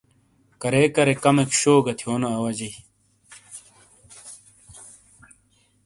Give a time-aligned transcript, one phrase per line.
[0.61, 2.71] کرےکرے کمیک شُو گہ تھیونو اواجئی۔